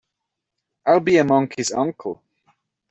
[0.83, 2.23] I'll be a monkey's uncle!